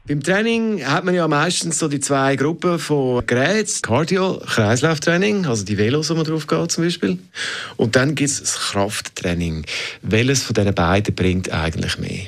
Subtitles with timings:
[0.05, 3.81] Beim Training hat man ja meistens so die zwei Gruppen von Geräten.
[3.81, 7.19] Cardio, Kreislauftraining, also die Velos, wo man drauf geht zum Beispiel.
[7.77, 9.65] Und dann gibt es das Krafttraining.
[10.01, 12.27] Welches von diesen beiden bringt eigentlich mehr?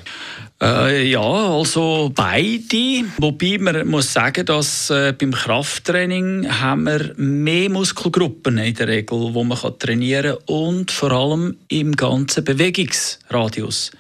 [0.62, 3.04] Äh, ja, also beide.
[3.18, 9.34] Wobei man muss sagen, dass äh, beim Krafttraining haben wir mehr Muskelgruppen in der Regel,
[9.34, 13.92] wo man kann trainieren kann und vor allem im ganzen Bewegungsradius.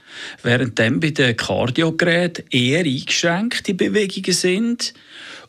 [0.43, 4.93] Während dann bei den Kardiogeräten eher eingeschränkte Bewegungen sind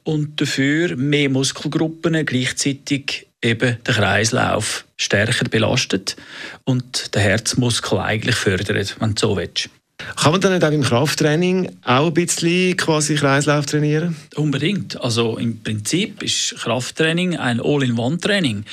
[0.02, 6.16] und dafür mehr Muskelgruppen gleichzeitig eben den Kreislauf stärker belastet
[6.64, 9.70] und den Herzmuskel eigentlich fördert, wenn du so willst.
[9.98, 14.16] Kann man dann nicht auch im Krafttraining auch ein bisschen quasi Kreislauf trainieren?
[14.34, 15.00] Unbedingt.
[15.00, 18.64] Also im Prinzip ist Krafttraining ein All-in-One-Training.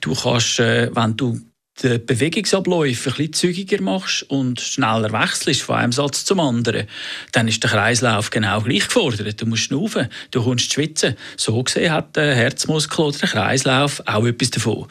[0.00, 1.40] Du kannst, äh, wenn du
[1.82, 6.86] die Bewegungsabläufe ein bisschen zügiger machst und schneller wechselst von einem Satz zum anderen,
[7.32, 9.40] dann ist der Kreislauf genau gleich gefordert.
[9.40, 11.16] Du musst schnaufen, du kommst schwitzen.
[11.36, 14.86] So gesehen hat der Herzmuskel oder der Kreislauf auch etwas davon.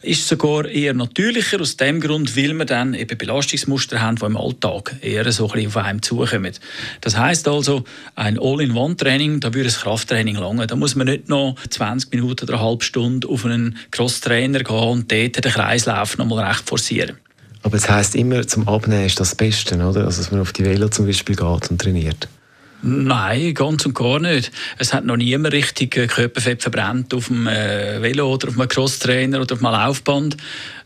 [0.00, 4.36] Ist sogar eher natürlicher aus dem Grund, weil wir dann eben Belastungsmuster haben, die im
[4.36, 6.52] Alltag eher so ein bisschen auf einem zukommen.
[7.02, 10.66] Das heißt also, ein All-in-One-Training, da würde ein Krafttraining lange.
[10.66, 14.76] Da muss man nicht noch 20 Minuten oder eine halbe Stunde auf einen Cross-Trainer gehen
[14.76, 17.16] und dort den Kreislauf noch mal recht forcieren.
[17.62, 20.04] Aber es heisst immer, zum Abnehmen ist das Beste, oder?
[20.04, 22.28] Also, dass man auf die Velo zum Beispiel geht und trainiert.
[22.84, 24.50] Nein, ganz und gar nicht.
[24.76, 29.40] Es hat noch niemand richtig Körperfett verbrannt auf dem äh, Velo oder auf einem Crosstrainer
[29.40, 30.36] oder auf einem Laufband.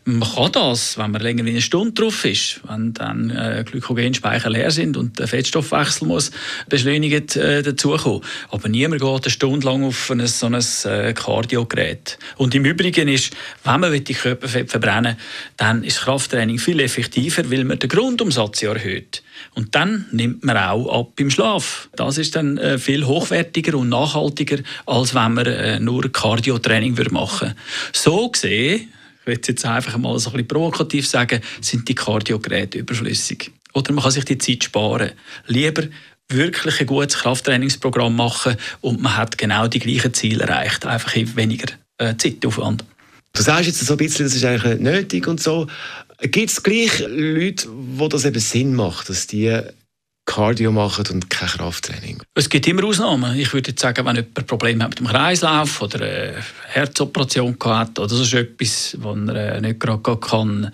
[0.05, 4.49] Man kann das, wenn man länger wie eine Stunde drauf ist, wenn dann äh, Glykogenspeicher
[4.49, 6.29] leer sind und der Fettstoffwechsel muss
[6.69, 8.21] beschleunigt äh, dazukommen.
[8.51, 12.19] Aber niemand geht eine Stunde lang auf ein, so ein äh, Kardiogerät.
[12.37, 15.17] Und im Übrigen ist, wenn man die Körperfett verbrennen
[15.57, 19.23] dann ist Krafttraining viel effektiver, weil man den Grundumsatz erhöht.
[19.53, 21.89] Und dann nimmt man auch ab im Schlaf.
[21.95, 27.49] Das ist dann äh, viel hochwertiger und nachhaltiger, als wenn man äh, nur Cardio-Training machen
[27.49, 27.55] würde.
[27.93, 28.89] So gesehen
[29.27, 33.51] ich will jetzt einfach mal so ein bisschen provokativ sagen, sind die Kardiogeräte überflüssig.
[33.73, 35.11] Oder man kann sich die Zeit sparen.
[35.47, 35.83] Lieber
[36.29, 41.35] wirklich ein gutes Krafttrainingsprogramm machen und man hat genau die gleichen Ziele erreicht, einfach in
[41.35, 42.85] weniger äh, Zeitaufwand.
[43.37, 45.67] Du sagst jetzt so ein bisschen, das ist eigentlich nötig und so.
[46.21, 49.61] Gibt es gleich Leute, wo das eben Sinn macht, dass die
[50.25, 52.23] Cardio machen und kein Krafttraining?
[52.33, 53.37] Es gibt immer Ausnahmen.
[53.37, 56.33] Ich würde jetzt sagen, wenn jemand Probleme hat mit dem Kreislauf oder eine
[56.65, 60.71] Herzoperation hat oder so etwas, was er äh, nicht gerade kann,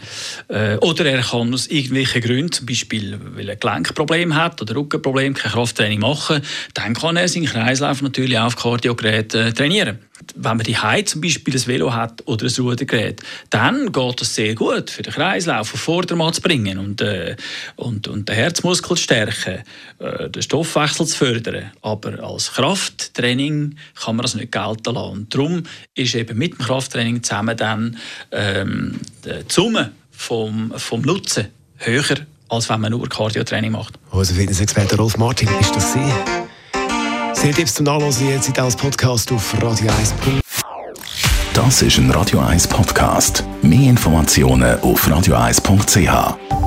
[0.47, 4.73] äh, oder er kann aus irgendwelchen Gründen, zum Beispiel weil er ein Gelenkproblem hat oder
[4.77, 6.41] Rückenproblem, kein Krafttraining machen,
[6.75, 9.99] dann kann er seinen Kreislauf natürlich auf Kardiogerät äh, trainieren
[10.35, 14.35] wenn man die Heim zum Beispiel ein Velo hat oder ein Rudergerät, dann geht es
[14.35, 17.35] sehr gut für den Kreislauf auf Vordermann zu bringen und, äh,
[17.75, 19.63] und, und den Herzmuskel zu stärken,
[19.99, 21.71] äh, den Stoffwechsel zu fördern.
[21.81, 25.11] Aber als Krafttraining kann man das nicht gelten lassen.
[25.11, 25.63] Und darum
[25.95, 27.97] ist eben mit dem Krafttraining zusammen dann
[28.31, 31.47] ähm, die Summe vom, vom Nutzen
[31.77, 32.17] höher,
[32.49, 33.95] als wenn man nur Cardiotraining macht.
[34.11, 36.52] Also Fitnessexperte Rolf Martin ist das Sie.
[37.43, 40.13] Sehr Tipps zum Nachlesen jetzt als Podcast auf Radio 1.
[41.53, 43.43] Das ist ein Radio 1 Podcast.
[43.61, 46.62] Mehr Informationen auf radio1.ch.